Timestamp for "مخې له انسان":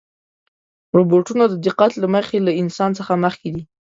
2.15-2.89